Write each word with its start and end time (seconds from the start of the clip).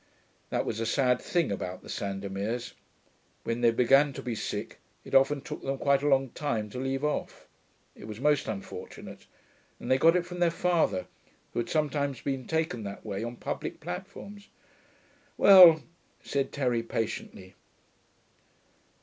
That 0.49 0.65
was 0.65 0.79
a 0.79 0.85
sad 0.87 1.21
thing 1.21 1.51
about 1.51 1.83
the 1.83 1.87
Sandomirs: 1.87 2.73
when 3.43 3.61
they 3.61 3.69
began 3.69 4.13
to 4.13 4.23
be 4.23 4.33
sick 4.33 4.79
it 5.05 5.13
often 5.13 5.41
took 5.41 5.61
them 5.61 5.77
quite 5.77 6.01
a 6.01 6.07
long 6.07 6.31
time 6.31 6.71
to 6.71 6.79
leave 6.79 7.03
off. 7.03 7.47
It 7.93 8.05
was 8.05 8.19
most 8.19 8.47
unfortunate, 8.47 9.27
and 9.79 9.91
they 9.91 9.99
got 9.99 10.15
it 10.15 10.25
from 10.25 10.39
their 10.39 10.49
father, 10.49 11.05
who 11.53 11.59
had 11.59 11.69
sometimes 11.69 12.19
been 12.19 12.47
taken 12.47 12.81
that 12.81 13.05
way 13.05 13.23
on 13.23 13.35
public 13.35 13.79
platforms. 13.79 14.49
'Well,' 15.37 15.83
said 16.23 16.51
Terry 16.51 16.81
patiently. 16.81 17.53